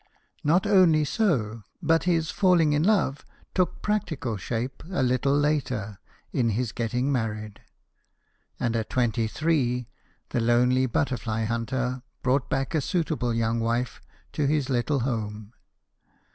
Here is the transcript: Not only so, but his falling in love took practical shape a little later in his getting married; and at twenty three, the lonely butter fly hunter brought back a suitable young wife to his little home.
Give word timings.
Not 0.43 0.65
only 0.65 1.05
so, 1.05 1.61
but 1.79 2.05
his 2.05 2.31
falling 2.31 2.73
in 2.73 2.81
love 2.81 3.23
took 3.53 3.83
practical 3.83 4.35
shape 4.35 4.81
a 4.89 5.03
little 5.03 5.37
later 5.37 5.99
in 6.33 6.49
his 6.57 6.71
getting 6.71 7.11
married; 7.11 7.61
and 8.59 8.75
at 8.75 8.89
twenty 8.89 9.27
three, 9.27 9.89
the 10.29 10.39
lonely 10.39 10.87
butter 10.87 11.17
fly 11.17 11.43
hunter 11.43 12.01
brought 12.23 12.49
back 12.49 12.73
a 12.73 12.81
suitable 12.81 13.31
young 13.35 13.59
wife 13.59 14.01
to 14.33 14.47
his 14.47 14.71
little 14.71 15.01
home. 15.01 15.53